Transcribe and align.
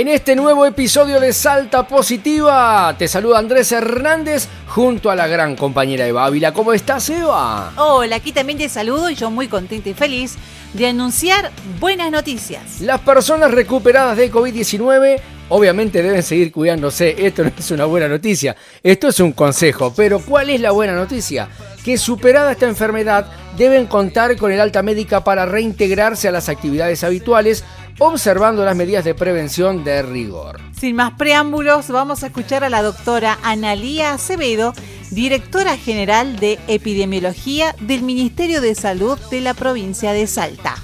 En 0.00 0.08
este 0.08 0.34
nuevo 0.34 0.64
episodio 0.64 1.20
de 1.20 1.30
Salta 1.34 1.86
Positiva, 1.86 2.94
te 2.98 3.06
saluda 3.06 3.38
Andrés 3.38 3.70
Hernández 3.70 4.48
junto 4.66 5.10
a 5.10 5.14
la 5.14 5.26
gran 5.26 5.56
compañera 5.56 6.06
Eva 6.06 6.24
Ávila. 6.24 6.54
¿Cómo 6.54 6.72
estás, 6.72 7.10
Eva? 7.10 7.70
Hola, 7.76 8.16
aquí 8.16 8.32
también 8.32 8.56
te 8.56 8.70
saludo 8.70 9.10
y 9.10 9.14
yo 9.14 9.30
muy 9.30 9.46
contenta 9.46 9.90
y 9.90 9.92
feliz 9.92 10.38
de 10.72 10.86
anunciar 10.86 11.50
buenas 11.78 12.10
noticias. 12.10 12.80
Las 12.80 13.00
personas 13.00 13.50
recuperadas 13.50 14.16
de 14.16 14.32
COVID-19 14.32 15.20
obviamente 15.50 16.02
deben 16.02 16.22
seguir 16.22 16.50
cuidándose. 16.50 17.14
Esto 17.26 17.44
no 17.44 17.52
es 17.58 17.70
una 17.70 17.84
buena 17.84 18.08
noticia, 18.08 18.56
esto 18.82 19.08
es 19.08 19.20
un 19.20 19.32
consejo. 19.32 19.92
Pero 19.94 20.20
¿cuál 20.20 20.48
es 20.48 20.62
la 20.62 20.70
buena 20.70 20.94
noticia? 20.94 21.50
Que 21.84 21.98
superada 21.98 22.52
esta 22.52 22.66
enfermedad 22.66 23.26
deben 23.58 23.86
contar 23.86 24.36
con 24.38 24.50
el 24.50 24.60
alta 24.60 24.82
médica 24.82 25.24
para 25.24 25.44
reintegrarse 25.44 26.28
a 26.28 26.32
las 26.32 26.48
actividades 26.48 27.04
habituales 27.04 27.64
observando 27.98 28.64
las 28.64 28.76
medidas 28.76 29.04
de 29.04 29.14
prevención 29.14 29.84
de 29.84 30.02
rigor. 30.02 30.60
Sin 30.78 30.96
más 30.96 31.12
preámbulos, 31.12 31.88
vamos 31.88 32.22
a 32.22 32.28
escuchar 32.28 32.64
a 32.64 32.70
la 32.70 32.82
doctora 32.82 33.38
Analía 33.42 34.14
Acevedo, 34.14 34.72
directora 35.10 35.76
general 35.76 36.36
de 36.36 36.58
epidemiología 36.68 37.74
del 37.80 38.02
Ministerio 38.02 38.60
de 38.60 38.74
Salud 38.74 39.18
de 39.30 39.40
la 39.40 39.54
provincia 39.54 40.12
de 40.12 40.26
Salta. 40.26 40.76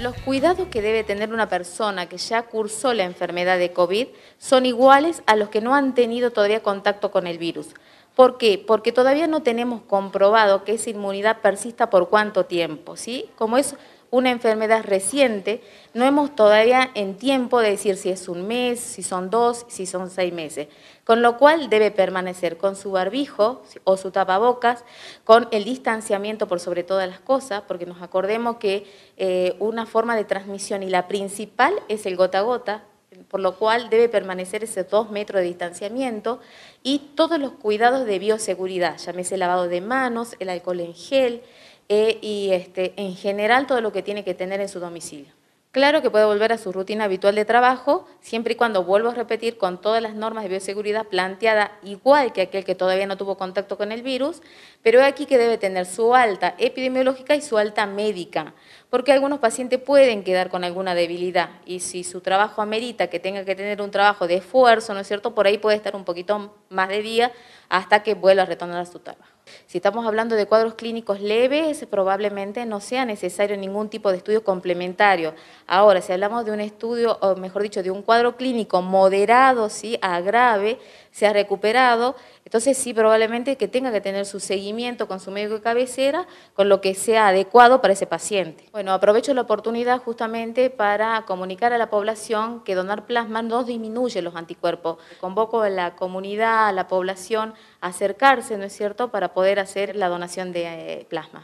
Los 0.00 0.14
cuidados 0.22 0.68
que 0.68 0.80
debe 0.80 1.04
tener 1.04 1.34
una 1.34 1.50
persona 1.50 2.08
que 2.08 2.16
ya 2.16 2.44
cursó 2.44 2.94
la 2.94 3.04
enfermedad 3.04 3.58
de 3.58 3.72
COVID 3.72 4.06
son 4.38 4.64
iguales 4.64 5.22
a 5.26 5.36
los 5.36 5.50
que 5.50 5.60
no 5.60 5.74
han 5.74 5.94
tenido 5.94 6.30
todavía 6.30 6.62
contacto 6.62 7.10
con 7.10 7.26
el 7.26 7.36
virus. 7.36 7.74
¿Por 8.14 8.38
qué? 8.38 8.62
Porque 8.64 8.92
todavía 8.92 9.26
no 9.26 9.42
tenemos 9.42 9.82
comprobado 9.82 10.64
que 10.64 10.74
esa 10.74 10.90
inmunidad 10.90 11.40
persista 11.40 11.90
por 11.90 12.08
cuánto 12.08 12.44
tiempo, 12.44 12.96
¿sí? 12.96 13.30
Como 13.36 13.56
es 13.56 13.76
una 14.10 14.30
enfermedad 14.30 14.84
reciente, 14.84 15.62
no 15.94 16.04
hemos 16.04 16.34
todavía 16.34 16.90
en 16.94 17.16
tiempo 17.16 17.60
de 17.60 17.70
decir 17.70 17.96
si 17.96 18.10
es 18.10 18.28
un 18.28 18.46
mes, 18.46 18.80
si 18.80 19.02
son 19.02 19.30
dos, 19.30 19.64
si 19.68 19.86
son 19.86 20.10
seis 20.10 20.32
meses. 20.32 20.68
Con 21.04 21.22
lo 21.22 21.38
cual 21.38 21.70
debe 21.70 21.90
permanecer 21.90 22.56
con 22.56 22.74
su 22.74 22.90
barbijo 22.90 23.62
o 23.84 23.96
su 23.96 24.10
tapabocas, 24.10 24.84
con 25.24 25.48
el 25.52 25.64
distanciamiento 25.64 26.48
por 26.48 26.58
sobre 26.58 26.82
todas 26.82 27.08
las 27.08 27.20
cosas, 27.20 27.62
porque 27.68 27.86
nos 27.86 28.02
acordemos 28.02 28.56
que 28.56 28.84
eh, 29.16 29.54
una 29.60 29.86
forma 29.86 30.16
de 30.16 30.24
transmisión 30.24 30.82
y 30.82 30.90
la 30.90 31.06
principal 31.06 31.74
es 31.88 32.04
el 32.06 32.16
gota 32.16 32.40
a 32.40 32.42
gota, 32.42 32.84
por 33.28 33.40
lo 33.40 33.56
cual 33.56 33.90
debe 33.90 34.08
permanecer 34.08 34.64
ese 34.64 34.84
dos 34.84 35.10
metros 35.10 35.40
de 35.40 35.48
distanciamiento 35.48 36.40
y 36.82 37.10
todos 37.16 37.38
los 37.38 37.52
cuidados 37.52 38.06
de 38.06 38.18
bioseguridad, 38.18 38.98
llámese 38.98 39.36
lavado 39.36 39.68
de 39.68 39.80
manos, 39.80 40.36
el 40.38 40.48
alcohol 40.48 40.80
en 40.80 40.94
gel, 40.94 41.42
eh, 41.88 42.18
y 42.20 42.50
este, 42.52 42.92
en 42.96 43.16
general 43.16 43.66
todo 43.66 43.80
lo 43.80 43.92
que 43.92 44.02
tiene 44.02 44.22
que 44.22 44.34
tener 44.34 44.60
en 44.60 44.68
su 44.68 44.78
domicilio. 44.78 45.32
Claro 45.72 46.02
que 46.02 46.10
puede 46.10 46.24
volver 46.24 46.52
a 46.52 46.58
su 46.58 46.72
rutina 46.72 47.04
habitual 47.04 47.36
de 47.36 47.44
trabajo, 47.44 48.04
siempre 48.20 48.54
y 48.54 48.56
cuando 48.56 48.82
vuelvo 48.82 49.10
a 49.10 49.14
repetir 49.14 49.56
con 49.56 49.80
todas 49.80 50.02
las 50.02 50.16
normas 50.16 50.42
de 50.42 50.48
bioseguridad 50.50 51.06
planteadas 51.06 51.70
igual 51.84 52.32
que 52.32 52.42
aquel 52.42 52.64
que 52.64 52.74
todavía 52.74 53.06
no 53.06 53.16
tuvo 53.16 53.36
contacto 53.36 53.76
con 53.76 53.92
el 53.92 54.02
virus, 54.02 54.42
pero 54.82 55.00
aquí 55.00 55.26
que 55.26 55.38
debe 55.38 55.58
tener 55.58 55.86
su 55.86 56.12
alta 56.12 56.56
epidemiológica 56.58 57.36
y 57.36 57.40
su 57.40 57.56
alta 57.56 57.86
médica, 57.86 58.52
porque 58.90 59.12
algunos 59.12 59.38
pacientes 59.38 59.80
pueden 59.80 60.24
quedar 60.24 60.50
con 60.50 60.64
alguna 60.64 60.94
debilidad 60.94 61.50
y 61.64 61.80
si 61.80 62.04
su 62.04 62.20
trabajo 62.20 62.60
amerita 62.60 63.06
que 63.06 63.20
tenga 63.20 63.44
que 63.44 63.54
tener 63.54 63.80
un 63.80 63.90
trabajo 63.90 64.26
de 64.26 64.34
esfuerzo, 64.36 64.92
¿no 64.94 65.00
es 65.00 65.06
cierto? 65.06 65.34
Por 65.34 65.46
ahí 65.46 65.58
puede 65.58 65.76
estar 65.76 65.94
un 65.94 66.04
poquito 66.04 66.54
más 66.68 66.88
de 66.88 67.00
día 67.00 67.32
hasta 67.68 68.02
que 68.02 68.14
vuelva 68.14 68.42
a 68.42 68.46
retornar 68.46 68.80
a 68.80 68.86
su 68.86 68.98
trabajo. 68.98 69.30
Si 69.66 69.78
estamos 69.78 70.06
hablando 70.06 70.36
de 70.36 70.46
cuadros 70.46 70.74
clínicos 70.74 71.20
leves, 71.20 71.84
probablemente 71.88 72.66
no 72.66 72.80
sea 72.80 73.04
necesario 73.04 73.56
ningún 73.56 73.88
tipo 73.88 74.10
de 74.10 74.18
estudio 74.18 74.44
complementario. 74.44 75.34
Ahora, 75.66 76.00
si 76.02 76.12
hablamos 76.12 76.44
de 76.44 76.52
un 76.52 76.60
estudio, 76.60 77.18
o 77.20 77.36
mejor 77.36 77.62
dicho, 77.62 77.82
de 77.82 77.90
un 77.90 78.02
cuadro 78.02 78.36
clínico 78.36 78.82
moderado, 78.82 79.68
¿sí? 79.68 79.98
a 80.02 80.20
grave, 80.20 80.78
se 81.10 81.26
ha 81.26 81.32
recuperado, 81.32 82.16
entonces 82.44 82.76
sí, 82.76 82.94
probablemente 82.94 83.56
que 83.56 83.68
tenga 83.68 83.92
que 83.92 84.00
tener 84.00 84.26
su 84.26 84.40
seguimiento 84.40 85.08
con 85.08 85.20
su 85.20 85.30
médico 85.30 85.54
de 85.54 85.62
cabecera, 85.62 86.26
con 86.54 86.68
lo 86.68 86.80
que 86.80 86.94
sea 86.94 87.28
adecuado 87.28 87.80
para 87.80 87.92
ese 87.92 88.06
paciente. 88.06 88.68
Bueno, 88.80 88.94
aprovecho 88.94 89.34
la 89.34 89.42
oportunidad 89.42 90.00
justamente 90.00 90.70
para 90.70 91.26
comunicar 91.26 91.74
a 91.74 91.76
la 91.76 91.90
población 91.90 92.64
que 92.64 92.74
donar 92.74 93.04
plasma 93.04 93.42
no 93.42 93.62
disminuye 93.62 94.22
los 94.22 94.36
anticuerpos. 94.36 94.96
Convoco 95.20 95.60
a 95.60 95.68
la 95.68 95.96
comunidad, 95.96 96.68
a 96.68 96.72
la 96.72 96.88
población, 96.88 97.52
a 97.82 97.88
acercarse, 97.88 98.56
¿no 98.56 98.64
es 98.64 98.72
cierto?, 98.72 99.10
para 99.10 99.34
poder 99.34 99.60
hacer 99.60 99.96
la 99.96 100.08
donación 100.08 100.52
de 100.52 100.62
eh, 101.02 101.06
plasma. 101.10 101.42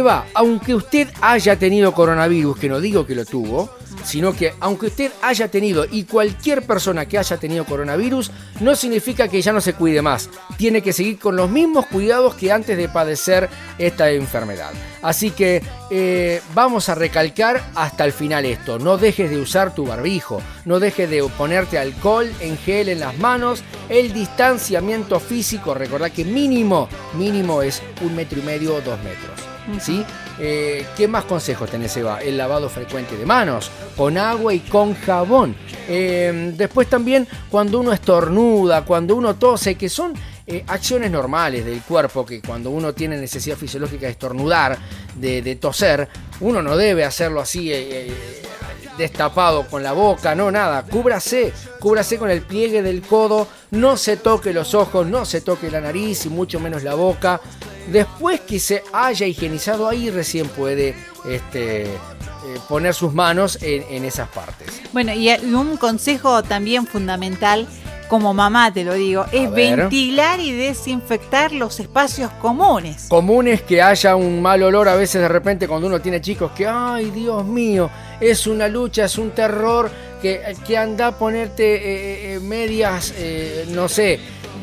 Eva, 0.00 0.24
aunque 0.32 0.74
usted 0.74 1.08
haya 1.20 1.56
tenido 1.56 1.92
coronavirus, 1.92 2.58
que 2.58 2.70
no 2.70 2.80
digo 2.80 3.06
que 3.06 3.14
lo 3.14 3.26
tuvo, 3.26 3.68
sino 4.02 4.32
que 4.32 4.54
aunque 4.60 4.86
usted 4.86 5.12
haya 5.20 5.48
tenido 5.48 5.84
y 5.90 6.04
cualquier 6.04 6.62
persona 6.62 7.04
que 7.06 7.18
haya 7.18 7.36
tenido 7.36 7.66
coronavirus, 7.66 8.30
no 8.60 8.74
significa 8.74 9.28
que 9.28 9.42
ya 9.42 9.52
no 9.52 9.60
se 9.60 9.74
cuide 9.74 10.00
más. 10.00 10.30
Tiene 10.56 10.80
que 10.80 10.94
seguir 10.94 11.18
con 11.18 11.36
los 11.36 11.50
mismos 11.50 11.84
cuidados 11.86 12.34
que 12.34 12.50
antes 12.50 12.78
de 12.78 12.88
padecer 12.88 13.50
esta 13.76 14.10
enfermedad. 14.10 14.72
Así 15.02 15.32
que 15.32 15.62
eh, 15.90 16.40
vamos 16.54 16.88
a 16.88 16.94
recalcar 16.94 17.62
hasta 17.74 18.06
el 18.06 18.12
final 18.12 18.46
esto. 18.46 18.78
No 18.78 18.96
dejes 18.96 19.28
de 19.28 19.38
usar 19.38 19.74
tu 19.74 19.86
barbijo, 19.86 20.40
no 20.64 20.80
dejes 20.80 21.10
de 21.10 21.22
ponerte 21.36 21.78
alcohol 21.78 22.30
en 22.40 22.56
gel 22.56 22.88
en 22.88 23.00
las 23.00 23.18
manos, 23.18 23.62
el 23.90 24.14
distanciamiento 24.14 25.20
físico, 25.20 25.74
recordad 25.74 26.10
que 26.10 26.24
mínimo, 26.24 26.88
mínimo 27.18 27.60
es 27.60 27.82
un 28.00 28.16
metro 28.16 28.38
y 28.38 28.42
medio 28.42 28.76
o 28.76 28.80
dos 28.80 28.98
metros. 29.02 29.39
¿Sí? 29.80 30.04
Eh, 30.38 30.86
¿Qué 30.96 31.08
más 31.08 31.24
consejos 31.24 31.70
tenés, 31.70 31.96
Eva? 31.96 32.20
El 32.20 32.36
lavado 32.36 32.68
frecuente 32.68 33.16
de 33.16 33.26
manos, 33.26 33.70
con 33.96 34.16
agua 34.18 34.54
y 34.54 34.60
con 34.60 34.94
jabón. 34.94 35.54
Eh, 35.88 36.52
después 36.56 36.88
también 36.88 37.26
cuando 37.50 37.80
uno 37.80 37.92
estornuda, 37.92 38.84
cuando 38.84 39.16
uno 39.16 39.34
tose, 39.36 39.74
que 39.74 39.88
son 39.88 40.14
eh, 40.46 40.64
acciones 40.66 41.10
normales 41.10 41.64
del 41.64 41.82
cuerpo, 41.82 42.24
que 42.24 42.40
cuando 42.40 42.70
uno 42.70 42.92
tiene 42.92 43.16
necesidad 43.16 43.56
fisiológica 43.56 44.06
de 44.06 44.12
estornudar, 44.12 44.78
de, 45.14 45.56
toser, 45.56 46.08
uno 46.40 46.62
no 46.62 46.76
debe 46.76 47.04
hacerlo 47.04 47.40
así 47.40 47.70
destapado 49.00 49.66
con 49.66 49.82
la 49.82 49.92
boca, 49.92 50.34
no, 50.34 50.50
nada. 50.50 50.82
Cúbrase, 50.82 51.52
cúbrase 51.80 52.18
con 52.18 52.30
el 52.30 52.42
pliegue 52.42 52.82
del 52.82 53.00
codo, 53.02 53.48
no 53.70 53.96
se 53.96 54.16
toque 54.18 54.52
los 54.52 54.74
ojos, 54.74 55.06
no 55.06 55.24
se 55.24 55.40
toque 55.40 55.70
la 55.70 55.80
nariz 55.80 56.26
y 56.26 56.28
mucho 56.28 56.60
menos 56.60 56.82
la 56.82 56.94
boca. 56.94 57.40
Después 57.88 58.40
que 58.40 58.60
se 58.60 58.82
haya 58.92 59.26
higienizado 59.26 59.88
ahí, 59.88 60.10
recién 60.10 60.48
puede 60.48 60.94
este, 61.28 61.86
eh, 62.50 62.58
poner 62.68 62.94
sus 62.94 63.12
manos 63.12 63.58
en, 63.60 64.04
esas 64.04 64.28
partes. 64.28 64.80
Bueno, 64.92 65.12
y 65.12 65.28
un 65.52 65.76
consejo 65.76 66.42
también 66.42 66.86
fundamental 66.86 67.66
como 68.08 68.34
mamá 68.34 68.72
te 68.72 68.82
lo 68.82 68.94
digo, 68.94 69.24
es 69.30 69.48
ventilar 69.52 70.40
y 70.40 70.52
desinfectar 70.52 71.52
los 71.52 71.78
espacios 71.78 72.30
comunes. 72.40 73.06
Comunes 73.08 73.62
que 73.62 73.80
haya 73.80 74.16
un 74.16 74.42
mal 74.42 74.62
olor 74.64 74.88
a 74.88 74.96
veces 74.96 75.20
de 75.22 75.28
repente 75.28 75.68
cuando 75.68 75.86
uno 75.86 76.00
tiene 76.00 76.20
chicos 76.20 76.50
que, 76.50 76.66
ay 76.66 77.10
Dios 77.12 77.46
mío, 77.46 77.88
es 78.20 78.48
una 78.48 78.66
lucha, 78.66 79.04
es 79.04 79.16
un 79.16 79.30
terror, 79.30 79.88
que, 80.20 80.42
que 80.66 80.76
anda 80.76 81.08
a 81.08 81.18
ponerte 81.18 81.76
eh, 81.76 82.34
eh, 82.34 82.40
medias, 82.40 83.14
no 83.68 83.88
sé, 83.88 84.18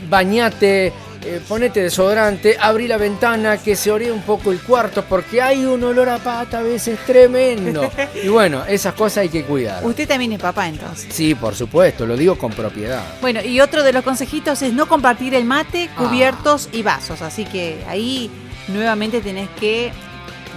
bañate, 0.10 0.92
eh, 1.28 1.42
ponete 1.48 1.82
desodorante, 1.82 2.56
abrí 2.60 2.88
la 2.88 2.98
ventana, 2.98 3.58
que 3.58 3.76
se 3.76 3.92
ore 3.92 4.12
un 4.12 4.22
poco 4.22 4.52
el 4.52 4.62
cuarto, 4.62 5.04
porque 5.04 5.42
hay 5.42 5.66
un 5.66 5.84
olor 5.84 6.08
a 6.10 6.18
pata 6.20 6.60
a 6.60 6.64
veces 6.64 6.98
tremendo. 7.06 7.90
y 8.24 8.30
bueno, 8.30 8.64
esas 8.66 8.94
cosas 8.94 9.20
hay 9.20 9.30
que 9.30 9.44
cuidar. 9.44 9.86
Usted 9.86 10.08
también 10.08 10.34
es 10.34 10.40
papá 10.40 10.68
entonces. 10.68 11.14
Sí, 11.14 11.36
por 11.36 11.54
supuesto, 11.56 12.06
lo 12.06 12.16
digo 12.16 12.38
con 12.38 12.52
propiedad. 12.52 13.04
Bueno, 13.22 13.42
y 13.42 13.60
otro 13.60 13.84
de 13.84 13.94
los 13.94 14.04
consejitos 14.04 14.62
es 14.62 14.74
no 14.74 14.88
compartir 14.88 15.36
el 15.36 15.44
mate, 15.44 15.90
ah. 15.92 15.98
cubiertos 15.98 16.70
y 16.72 16.84
vasos, 16.84 17.22
así 17.22 17.46
que 17.46 17.84
ahí 17.88 18.32
nuevamente 18.70 19.22
tenés 19.22 19.50
que 19.60 19.92